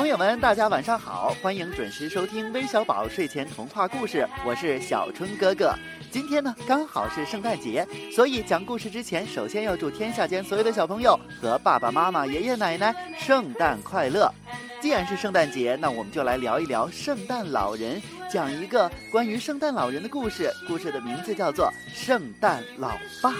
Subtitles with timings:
[0.00, 5.74] 朋友们，大家晚上好，欢迎准时收听微小宝睡前童话故事，我是小春哥哥。
[6.10, 14.32] 今天呢，刚好是圣诞节，所以讲故事之前，首先要祝天下间所有的小朋友和爸爸妈妈、爷爷奶奶圣诞快乐。
[14.80, 18.00] 既然是圣诞节，那我们就来聊一聊圣诞老人，
[18.32, 20.50] 讲一个关于圣诞老人的故事。
[20.66, 23.32] 故事的名字叫做《圣诞老爸》。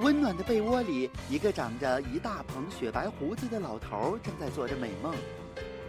[0.00, 5.14] 温暖的被窝里，一个长着一大捧雪白胡子的老头正在做着美梦。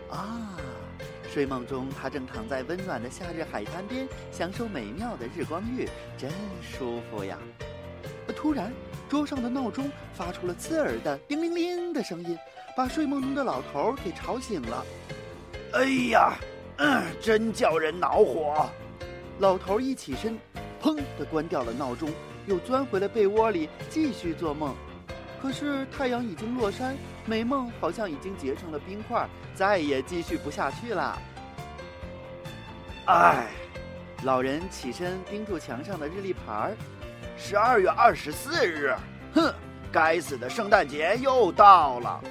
[0.09, 0.57] 啊，
[1.33, 5.87] 睡梦中他正躺在温暖的夏日海滩边，享受美妙的日光浴，
[6.17, 6.29] 真
[6.61, 7.37] 舒服呀！
[8.35, 8.73] 突然，
[9.07, 12.37] 桌上的闹钟发出了刺耳的“叮铃铃”的声音，
[12.75, 14.85] 把睡梦中的老头给吵醒了。
[15.71, 16.33] 哎呀，
[16.79, 18.69] 嗯，真叫人恼火！
[19.39, 20.37] 老头一起身，
[20.81, 22.09] 砰的关掉了闹钟。
[22.47, 24.75] 又钻回了被窝里，继续做梦。
[25.41, 31.17] 可是太阳已经落山，美梦好像已经结成了冰块，再也继续不下去了。
[33.05, 33.47] 唉，
[34.23, 36.77] 老人起身盯住墙上的日历牌儿，
[37.37, 38.95] 十二月二十四日。
[39.33, 39.51] 哼，
[39.91, 42.21] 该死的圣诞节又到了。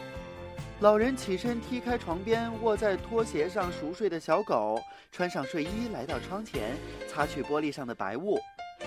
[0.78, 4.80] 老人起身踢开床边卧在拖鞋上熟睡的小狗，
[5.12, 8.39] 穿上睡衣来到窗前，擦去玻璃上的白雾。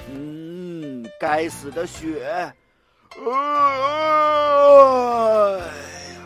[0.09, 0.42] 嗯，
[1.23, 2.53] 该死的雪！
[3.15, 3.21] 哎
[6.11, 6.19] 呀，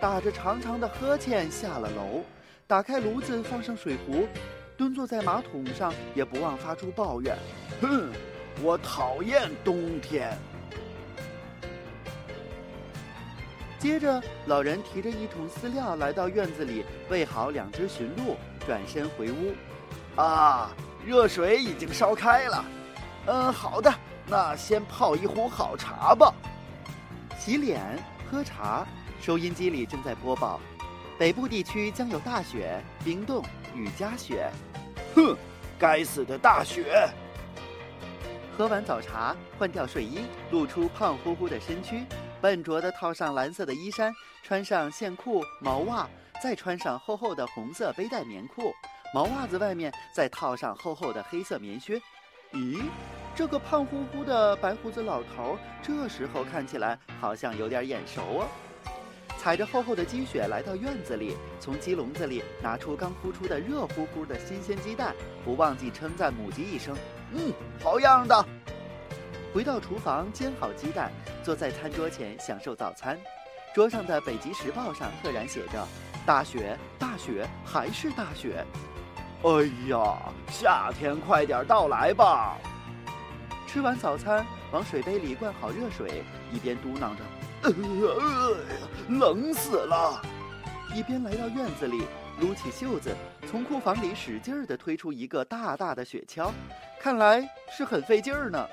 [0.00, 2.24] 打着长长的呵欠下了楼，
[2.66, 4.26] 打开炉子，放上水壶，
[4.76, 7.38] 蹲坐在马桶上，也不忘发出抱怨
[7.80, 8.10] ：“哼，
[8.60, 10.36] 我讨厌冬天。”
[13.78, 19.54] 接着，老人提着一桶饲料来到院子里，喂好两只驯鹿，转身回屋。
[20.20, 20.72] 啊！
[21.04, 22.64] 热水已经烧开了，
[23.26, 23.92] 嗯，好的，
[24.26, 26.32] 那先泡一壶好茶吧。
[27.36, 27.80] 洗脸、
[28.30, 28.86] 喝茶，
[29.20, 30.60] 收音机里正在播报，
[31.18, 33.44] 北部地区将有大雪、冰冻、
[33.74, 34.48] 雨夹雪。
[35.14, 35.36] 哼，
[35.76, 37.08] 该死的大雪！
[38.56, 40.20] 喝完早茶，换掉睡衣，
[40.52, 42.06] 露出胖乎乎的身躯，
[42.40, 44.14] 笨拙地套上蓝色的衣衫，
[44.44, 46.08] 穿上线裤、毛袜，
[46.40, 48.72] 再穿上厚厚的红色背带棉裤。
[49.14, 52.00] 毛袜子外面再套上厚厚的黑色棉靴，
[52.52, 52.82] 咦，
[53.34, 58.48] 这个胖乎乎的白胡子老头这时候看起来好像有点眼熟哦。
[59.38, 65.14] 踩着厚厚的积雪来到院子里，从鸡笼子里拿出刚孵出的热乎乎的新鲜鸡蛋，
[65.44, 66.96] 不忘记称赞母鸡一声
[67.32, 68.44] ：“嗯，好样的。”
[69.54, 71.12] 回到厨房煎好鸡蛋，
[71.44, 73.18] 坐在餐桌前享受早餐。
[73.74, 75.86] 桌上的《北极时报》上赫然写着
[76.26, 78.64] ：“大雪，大雪，还是大雪。”
[79.46, 80.18] 哎呀，
[80.50, 82.58] 夏天快点到来吧！
[83.64, 87.22] 吃完早餐，往水杯里灌好热水，一边嘟囔着
[87.62, 88.56] ：“呃，
[89.08, 90.20] 冷死了！”
[90.96, 92.02] 一边来到院子里，
[92.40, 93.14] 撸起袖子，
[93.48, 96.50] 从库房里使劲儿地推出一个大大的雪橇，
[97.00, 98.66] 看来是很费劲儿呢。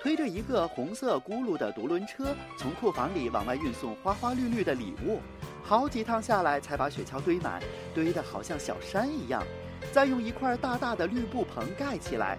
[0.00, 5.20] 推着一个红色轱辘的独轮车，从库房里往外运送花花绿绿的礼物。
[5.62, 7.62] 好几趟下来，才把雪橇堆满，
[7.94, 9.42] 堆得好像小山一样。
[9.90, 12.38] 再用一块大大的绿布棚盖起来，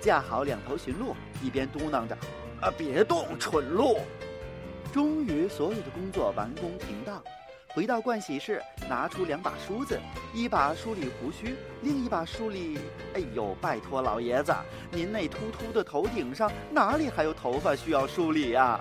[0.00, 2.16] 架好两头驯鹿，一边嘟囔着
[2.60, 3.98] ：“啊，别动，蠢鹿！”
[4.92, 7.22] 终于，所有的工作完工停当。
[7.74, 9.98] 回到盥洗室，拿出两把梳子，
[10.34, 12.78] 一把梳理胡须，另一把梳理……
[13.14, 14.54] 哎呦，拜托老爷子，
[14.90, 18.78] 您那秃秃的头顶上哪里还有头发需要梳理呀？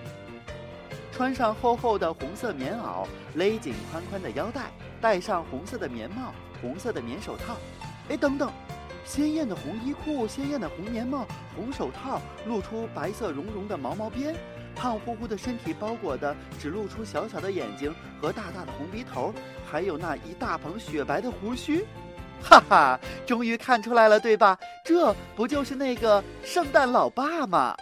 [1.11, 3.05] 穿上厚厚的红色棉袄，
[3.35, 7.57] 勒紧宽宽的腰带，戴上红色的棉帽、红色的棉手套。
[8.09, 8.51] 哎，等等，
[9.05, 14.35] 鲜艳的红衣裤、鲜艳的红棉帽、红手套，露出白色绒绒的毛毛边，
[14.75, 19.33] 胖乎乎的身体包裹的只露出小小的眼睛和大大的红鼻头，
[19.69, 21.85] 还有那一大捧雪白的胡须。
[22.41, 24.57] 哈哈，终于看出来了，对吧？
[24.83, 27.75] 这不就是那个圣诞老爸吗？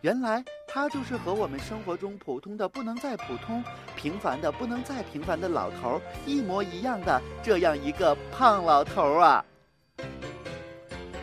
[0.00, 0.42] 原来。
[0.76, 3.64] 他就是和我们生活中普通的不能再普通、
[3.96, 9.42] 平凡的不能再平凡的老头一模一样的这样一个胖老头啊！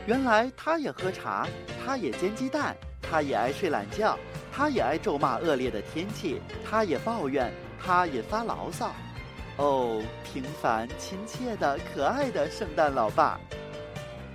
[0.08, 1.48] 原来他也喝茶，
[1.86, 4.18] 他也煎鸡蛋，他也爱睡懒觉，
[4.52, 8.92] 他也爱咒骂恶劣的天气，他也抱怨，他也发牢骚。
[9.58, 13.40] 哦，平凡、亲切的、可爱的圣诞老爸，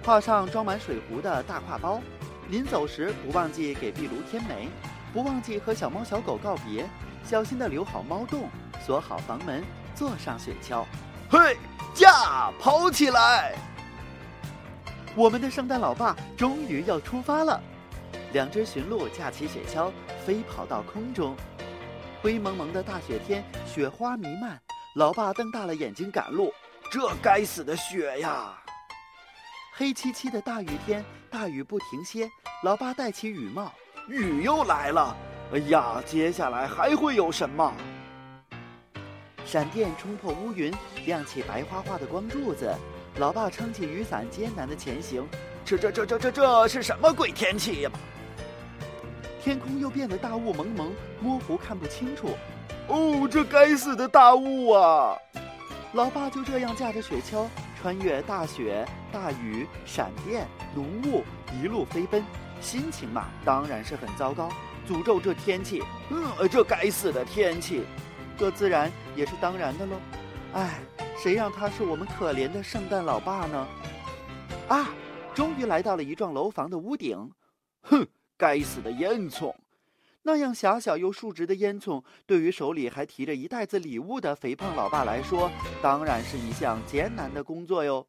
[0.05, 2.01] 挎上装满水壶的大挎包，
[2.49, 4.69] 临走时不忘记给壁炉添煤。
[5.13, 6.89] 不忘记和小猫小狗告别，
[7.25, 8.49] 小心的留好猫洞，
[8.85, 9.65] 锁好房门，
[9.95, 10.85] 坐上雪橇，
[11.31, 11.57] 嘿，
[11.95, 13.55] 驾，跑起来！
[15.15, 17.61] 我们的圣诞老爸终于要出发了！
[18.33, 19.91] 两只驯鹿架起雪橇，
[20.25, 21.35] 飞跑到空中。
[22.23, 24.61] 灰蒙蒙的大雪天，雪花弥漫。
[24.95, 26.53] 老爸瞪大了眼睛赶路，
[26.91, 28.59] 这该死的雪呀！
[29.73, 32.29] 黑漆漆的大雨天，大雨不停歇。
[32.63, 33.73] 老爸戴起雨帽，
[34.09, 35.17] 雨又来了。
[35.53, 37.73] 哎呀，接下来还会有什么？
[39.45, 40.73] 闪电冲破乌云，
[41.07, 42.75] 亮起白花花的光柱子。
[43.17, 45.27] 老爸撑起雨伞，艰难的前行。
[45.65, 47.91] 这这这这这这是什么鬼天气呀？
[49.43, 52.31] 天空又变得大雾蒙蒙，模糊看不清楚。
[52.89, 55.17] 哦，这该死的大雾啊！
[55.93, 57.47] 老爸就这样驾着雪橇，
[57.81, 61.25] 穿越大雪、大雨、闪电、浓雾，
[61.59, 62.23] 一路飞奔，
[62.61, 64.51] 心情嘛当然是很糟糕，
[64.89, 65.83] 诅咒这天气。
[66.11, 67.83] 嗯，这该死的天气，
[68.37, 69.97] 这自然也是当然的喽。
[70.55, 70.81] 唉，
[71.17, 73.69] 谁让他是我们可怜的圣诞老爸呢？
[74.69, 74.91] 啊，
[75.35, 77.31] 终于来到了一幢楼房的屋顶。
[77.83, 78.07] 哼，
[78.37, 79.55] 该死的烟囱！
[80.23, 85.51] 那样狭小又竖直的烟囱，对于手里还提着一袋子礼物的肥胖老爸来说，
[85.81, 88.07] 当然是一项艰难的工作哟。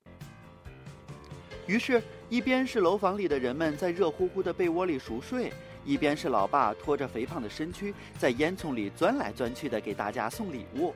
[1.70, 5.54] 于是，一边是楼房里的人们在热乎乎的被窝里熟睡，
[5.86, 10.96] 一边是老爸拖着肥胖的身躯在烟囱里钻来钻去的给大家送礼物。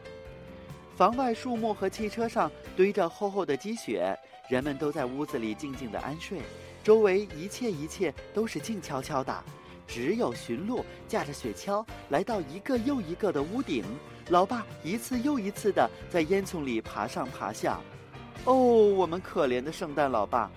[0.95, 4.17] 房外树木和汽车上堆着厚厚的积雪，
[4.49, 6.39] 人们都在屋子里静静的安睡，
[6.83, 9.43] 周围一切一切都是静悄悄的。
[9.85, 13.85] 只有驯鹿驾着雪橇来到一个又一个的屋顶，
[14.29, 17.79] 老爸一次又一次的在烟囱里爬上爬下。
[18.45, 20.51] 哦，我们可怜的圣诞老爸，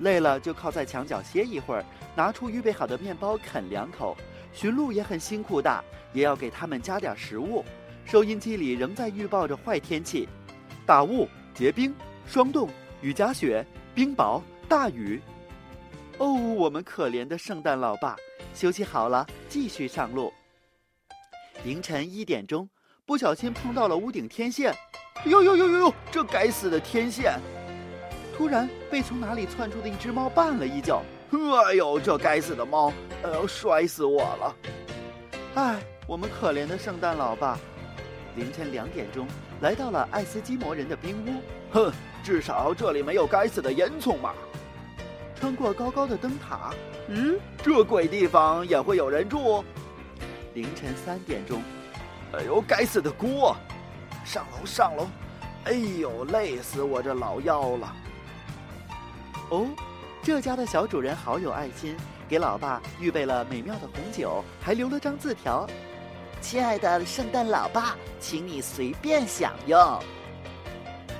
[0.00, 4.16] 累了就靠在墙角歇一会儿，拿出预备好的面包啃两口。
[4.52, 7.64] 驯鹿也很辛苦的，也要给他们加点食物。
[8.04, 10.28] 收音机里仍在预报着坏天气：
[10.84, 11.94] 大雾、结冰、
[12.26, 12.68] 霜冻、
[13.00, 13.64] 雨夹雪、
[13.94, 15.20] 冰雹、大雨。
[16.18, 18.16] 哦，我们可怜的圣诞老爸。
[18.52, 20.32] 休息好了，继续上路。
[21.62, 22.68] 凌晨一点钟，
[23.06, 24.74] 不小心碰到了屋顶天线，
[25.26, 25.94] 呦呦呦呦呦！
[26.10, 27.38] 这该死的天线！
[28.40, 31.02] 突然被从哪里窜出的一只猫绊了一脚，
[31.66, 32.90] 哎呦，这该死的猫！
[33.22, 34.56] 哎呦，摔死我了！
[35.56, 37.58] 哎，我们可怜的圣诞老爸。
[38.36, 39.28] 凌晨两点钟，
[39.60, 41.42] 来到了爱斯基摩人的冰屋。
[41.70, 41.92] 哼，
[42.24, 44.32] 至少这里没有该死的烟囱嘛。
[45.38, 46.72] 穿过高高的灯塔，
[47.08, 49.62] 嗯，这鬼地方也会有人住。
[50.54, 51.60] 凌晨三点钟，
[52.32, 53.54] 哎呦，该死的锅！
[54.24, 55.06] 上楼，上楼！
[55.64, 57.94] 哎呦，累死我这老腰了。
[59.50, 59.68] 哦，
[60.22, 61.96] 这家的小主人好有爱心，
[62.28, 65.68] 给老爸预备了美妙的红酒，还留了张字条
[66.40, 70.02] ：“亲爱的圣诞老爸，请你随便享用。”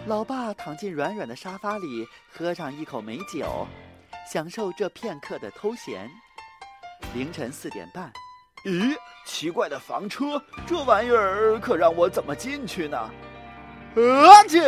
[0.06, 3.66] 老爸躺进软软的沙发里，喝上一口美酒。
[4.30, 6.08] 享受这片刻的偷闲。
[7.14, 8.12] 凌晨四点半，
[8.64, 8.94] 咦，
[9.26, 12.96] 奇怪的房车，这玩意儿可让我怎么进去呢？
[13.96, 14.60] 啊去！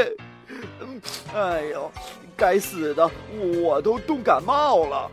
[1.34, 1.90] 哎呦，
[2.36, 3.10] 该死的，
[3.62, 5.10] 我都冻感冒了。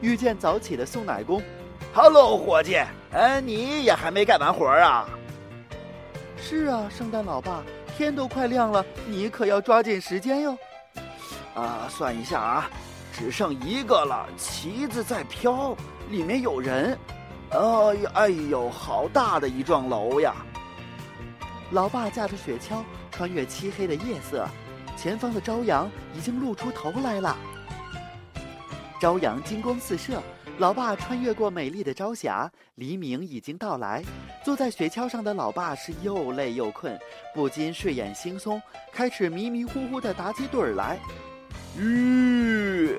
[0.00, 1.42] 遇见早起的送奶工
[1.94, 2.76] ，Hello，伙计，
[3.12, 5.08] 哎，你也还没干完活啊？
[6.38, 7.62] 是啊，圣诞老爸，
[7.96, 10.58] 天都快亮了，你可要抓紧时间哟。
[11.54, 12.70] 啊，算一下啊。
[13.18, 15.74] 只剩一个了，旗子在飘，
[16.10, 16.98] 里面有人。
[17.48, 20.34] 哎呀，哎呦，好大的一幢楼呀！
[21.72, 24.46] 老爸驾着雪橇穿越漆黑的夜色，
[24.96, 27.36] 前方的朝阳已经露出头来了。
[29.00, 30.22] 朝阳金光四射，
[30.58, 34.02] 老爸穿越过美丽的朝霞，黎明已经到来。
[34.44, 36.96] 坐在雪橇上的老爸是又累又困，
[37.34, 40.98] 不禁睡眼惺忪，开始迷迷糊糊的打起盹儿来。
[41.76, 42.96] 吁，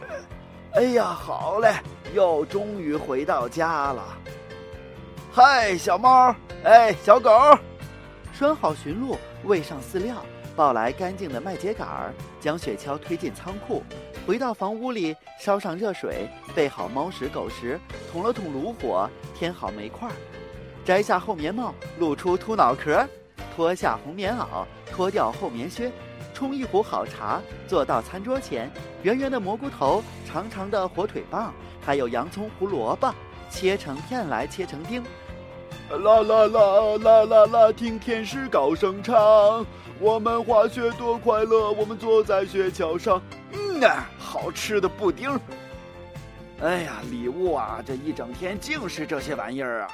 [0.74, 1.74] 哎呀，好嘞，
[2.14, 4.04] 又终于回到家了。
[5.32, 7.32] 嗨，小猫，哎，小狗，
[8.38, 10.24] 拴好驯鹿，喂上饲料，
[10.56, 13.82] 抱来干净的麦秸秆儿，将雪橇推进仓库，
[14.28, 17.80] 回到房屋里，烧上热水，备好猫食狗食，
[18.12, 20.14] 捅了捅炉火，添好煤块儿，
[20.86, 23.04] 摘下厚棉帽，露出秃脑壳，
[23.56, 25.92] 脱下红棉袄，脱掉厚棉靴。
[26.32, 31.52] 冲一壶好茶，坐到餐桌前，圆圆的蘑菇头，长长的火腿棒，
[31.84, 33.12] 还有洋葱、胡萝卜，
[33.50, 35.04] 切成片来，切成丁。
[35.90, 39.66] 啦啦啦啦啦啦，听天使高声唱，
[40.00, 43.22] 我们滑雪多快乐，我们坐在雪橇上。
[43.54, 45.40] 嗯啊，好吃的布丁。
[46.62, 49.88] 哎呀，礼物啊，这一整天净是这些玩意儿啊。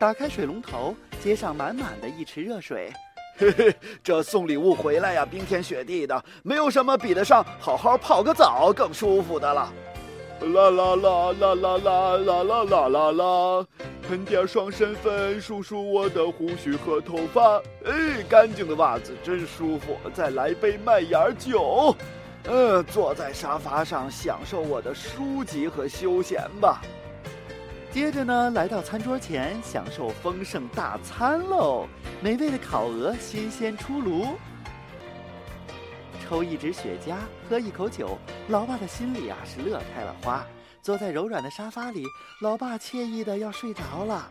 [0.00, 2.90] 打开水龙头，接上满满的一池热水。
[3.36, 9.70] 嘿嘿，这送礼物回来呀，冰天雪地的，没有什么比得上好好泡个澡更舒服的了。
[10.40, 13.66] 啦啦啦啦啦啦啦啦啦啦啦，
[14.08, 17.58] 喷点爽身粉，梳梳我的胡须和头发。
[17.84, 19.98] 哎，干净的袜子真舒服。
[20.14, 21.94] 再来杯麦芽酒。
[22.44, 26.80] 嗯，坐在沙发上享受我的书籍和休闲吧。
[27.90, 31.86] 接着呢，来到餐桌前，享受丰盛大餐喽！
[32.22, 34.28] 美味的烤鹅新鲜出炉，
[36.24, 37.14] 抽一支雪茄，
[37.50, 38.16] 喝一口酒，
[38.48, 40.46] 老爸的心里啊是乐开了花。
[40.82, 42.04] 坐在柔软的沙发里，
[42.40, 44.30] 老爸惬意的要睡着了。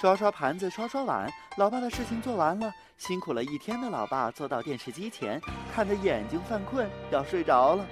[0.00, 2.72] 刷刷盘子，刷刷碗，老爸的事情做完了。
[2.98, 5.40] 辛苦了一天的老爸坐到电视机前，
[5.72, 7.86] 看着眼睛犯困，要睡着了。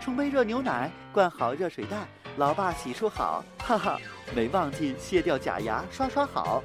[0.00, 2.06] 冲杯热牛奶，灌好热水袋。
[2.36, 3.98] 老爸洗漱好，哈哈，
[4.34, 6.62] 没忘记卸掉假牙，刷刷好。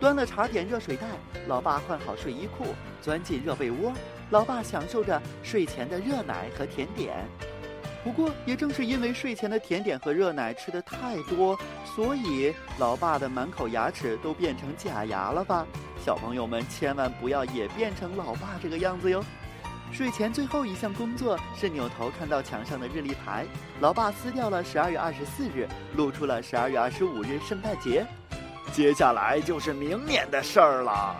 [0.00, 1.06] 端了茶点热水袋，
[1.46, 3.92] 老爸换好睡衣裤，钻进热被窝。
[4.30, 7.24] 老爸享受着睡前的热奶和甜点。
[8.06, 15.66] 不过，也正是因为睡前的甜点和热奶吃的太多，所以老爸的满口牙齿都变成假牙了吧？
[16.04, 19.24] 小朋友们千万不要也变成老爸这个样子哟。
[19.90, 23.44] 睡前最后一项工作是扭头看到墙上的日历牌，
[23.80, 28.06] 老爸撕掉了十二月二十四日，露出了十二月二十五日圣诞节，
[28.72, 31.16] 接下来就是明年的事儿了。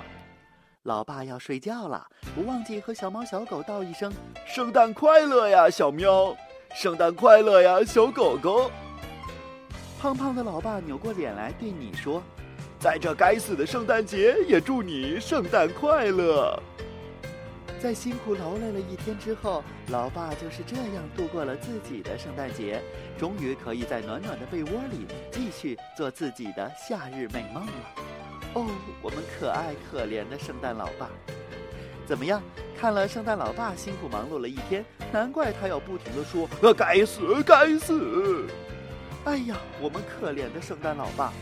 [0.85, 4.12] 老爸要睡觉了，不忘记和小猫小狗道一声
[4.47, 6.33] 圣诞快乐呀，小喵！
[6.76, 8.71] 圣诞快乐呀，小狗狗！
[9.99, 12.23] 胖胖的老爸扭过脸来对你说
[12.78, 16.62] ：“在这该死的圣诞节，也祝你圣诞快乐。”
[17.80, 22.83] 在辛苦劳累了一天之后，老爸就是这样度过了自己的圣诞节，
[23.18, 27.73] 终于可以在暖暖的被窝里继续做自己的夏日美梦了。
[28.52, 28.66] 哦，
[29.00, 31.09] 我们可爱可怜的圣诞老爸，
[32.06, 32.40] 怎么样？
[32.78, 38.46] 看了圣诞老爸辛苦忙碌了一天，难怪他要不停的说：“该死，该死！”
[39.25, 41.32] 哎呀，我们可怜的圣诞老爸。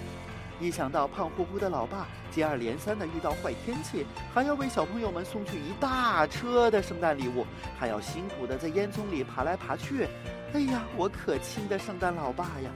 [0.60, 7.44] 一想到胖乎乎的老爸接二连三的遇到坏天气，还要为小朋友们送去一大车的圣诞礼物，
[7.76, 10.06] 还要辛苦的在烟囱里爬来爬去，
[10.52, 12.70] 哎呀，我可亲的圣诞老爸呀！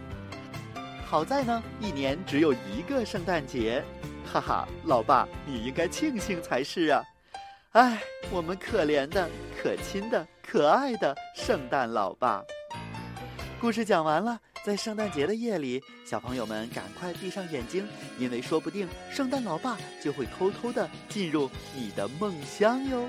[1.07, 3.83] 好在呢，一年只有一个圣诞节，
[4.27, 7.03] 哈哈，老爸你应该庆幸才是啊！
[7.73, 9.29] 哎，我们可怜的、
[9.61, 12.43] 可亲的、可爱的圣诞老爸。
[13.61, 17.87] 故事讲完了，在圣诞节的夜里，小朋友们赶快闭上眼睛，
[18.19, 23.07] 因为说不定圣诞老爸就会偷偷的进入你的梦乡哟。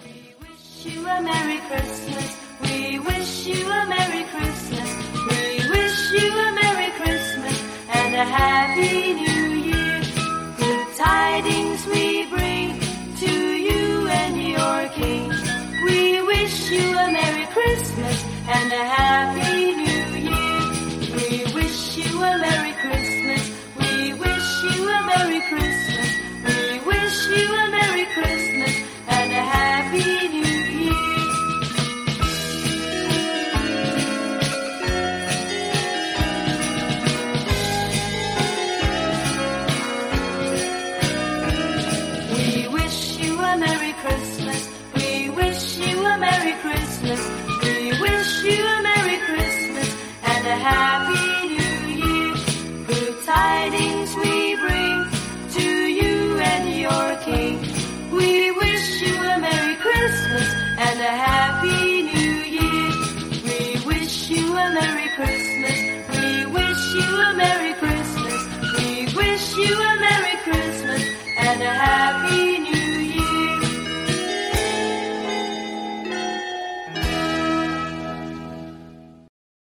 [0.00, 6.90] We wish you a merry Christmas，we wish you a merry Christmas，we wish you a merry
[6.98, 7.60] Christmas
[7.92, 9.27] and a happy new。